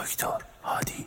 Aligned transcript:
دکتر 0.00 0.38
هادی 0.64 1.06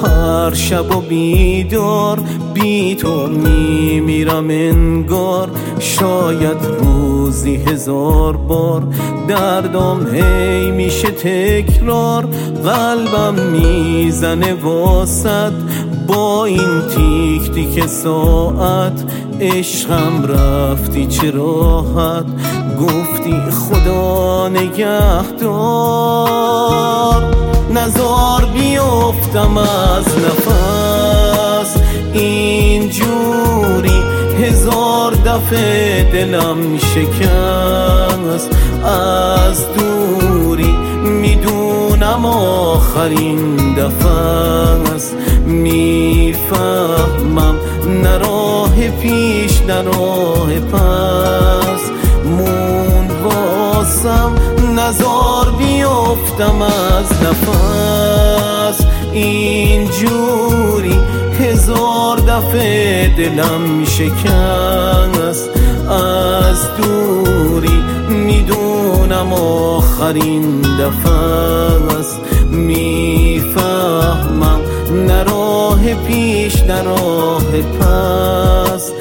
هر 0.09 0.55
شب 0.55 0.97
و 0.97 1.01
بیدار 1.01 2.21
بی 2.55 2.95
تو 2.95 3.27
میمیرم 3.27 4.51
انگار 4.51 5.51
شاید 5.79 6.57
روزی 6.81 7.57
هزار 7.57 8.37
بار 8.37 8.83
دردم 9.29 10.07
هی 10.15 10.71
میشه 10.71 11.11
تکرار 11.11 12.27
قلبم 12.65 13.35
می‌زنه 13.35 14.55
واسد 14.55 15.53
با 16.07 16.45
این 16.45 16.81
تیک 16.97 17.51
تیک 17.51 17.87
ساعت 17.87 19.05
عشقم 19.43 20.25
رفتی 20.29 21.07
چه 21.07 21.31
راحت 21.31 22.27
گفتی 22.81 23.35
خدا 23.51 24.49
نگهدار. 24.49 25.43
نزار 27.75 28.49
بیفتم 28.55 29.57
از 29.57 30.07
نفس. 30.07 31.77
اینجوری 32.13 34.03
هزار 34.43 35.15
دفعه 35.15 36.11
دلم 36.13 36.79
شکست 36.79 38.51
از 38.85 39.67
دوری 39.73 40.77
می‌دونم 41.05 42.27
آخرین 42.27 43.75
دفعه 43.75 44.11
است. 44.95 45.17
می‌فهمم 45.47 47.52
پیش 49.03 49.61
نه 49.61 49.83
راه 49.83 50.61
پس. 50.61 51.83
مون 52.25 53.09
واسم 53.25 54.33
نزار 54.77 55.51
بیفتم 55.59 56.63
از 56.63 57.13
نفس. 57.23 58.87
اینجوری 59.13 60.99
هزار 61.41 62.17
دفعه 62.19 63.09
دلم 63.17 63.85
شکست. 63.85 65.51
از 65.91 66.67
دوری 66.77 67.83
می‌دونم 68.09 69.33
آخرین 69.33 70.61
دفعه 70.61 71.13
است 71.99 72.21
می‌فهمم 72.51 73.71
نه 75.07 75.23
راه 75.23 75.95
پیش 75.95 76.52
نه 76.73 76.83
راه 76.83 77.61
پس. 77.61 78.93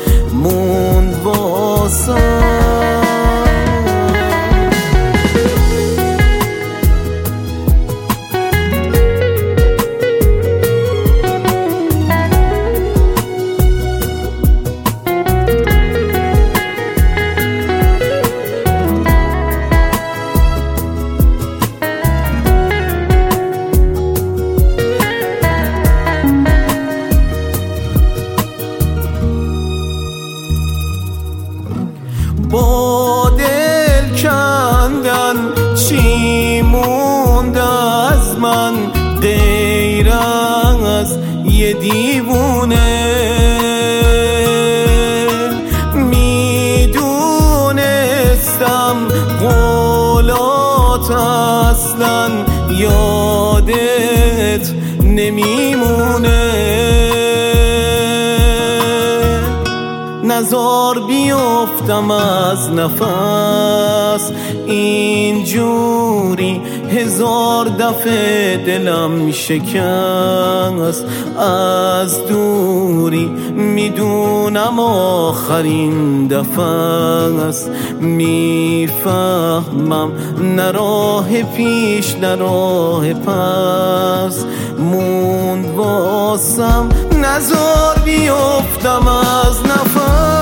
مونده 37.42 37.64
از 37.64 38.38
من 38.38 38.74
غیر 39.22 40.10
از 40.10 41.18
یه 41.46 41.74
دیوونه. 41.74 43.12
می‌دونستم 45.96 46.98
قولات 49.42 51.12
اصلا 51.12 52.30
یادت 52.70 54.72
نمیمونه. 55.04 56.52
نزار 60.24 61.00
بیفتم 61.00 62.12
از 62.12 62.72
نفس 62.72 64.32
اینجوری 64.68 66.62
هزار 66.92 67.68
دفعه 67.68 68.58
دلم 68.58 69.32
شکست. 69.32 71.06
از 71.40 72.28
دوری 72.28 73.26
می‌دونم 73.56 74.80
آخرین 74.80 76.28
دفعه 76.28 76.66
است. 77.42 77.70
می‌فهمم 78.02 80.12
نه 80.42 80.72
راه 80.72 81.44
پیش 81.44 82.16
نه 82.16 82.36
راه 82.36 83.14
پس. 83.14 84.46
موند 84.80 85.76
واسم 85.76 86.90
نزار 87.22 87.96
بیفتم 88.06 89.08
از 89.08 89.66
نفس. 89.66 90.41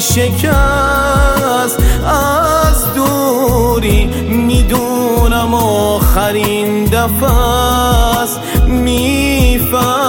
شکست. 0.00 1.78
از 2.06 2.94
دوری 2.94 4.06
می‌دونم 4.28 5.54
آخرین 5.54 6.84
دفعه 6.84 7.30
است. 8.20 8.40
می‌فهمم 8.66 10.06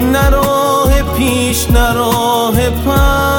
نه 0.00 0.30
راه 0.30 1.02
پیش 1.16 1.70
نه 1.70 1.92
راه 1.92 2.70
پس. 2.70 3.31